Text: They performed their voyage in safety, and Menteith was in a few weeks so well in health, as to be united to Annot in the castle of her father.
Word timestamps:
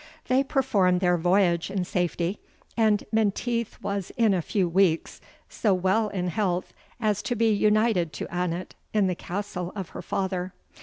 They 0.29 0.43
performed 0.43 0.99
their 0.99 1.15
voyage 1.15 1.69
in 1.69 1.85
safety, 1.85 2.39
and 2.75 3.03
Menteith 3.11 3.79
was 3.83 4.11
in 4.17 4.33
a 4.33 4.41
few 4.41 4.67
weeks 4.67 5.21
so 5.47 5.75
well 5.75 6.09
in 6.09 6.29
health, 6.29 6.73
as 6.99 7.21
to 7.21 7.35
be 7.35 7.51
united 7.53 8.11
to 8.13 8.27
Annot 8.35 8.73
in 8.95 9.05
the 9.05 9.13
castle 9.13 9.71
of 9.75 9.89
her 9.89 10.01
father. 10.01 10.53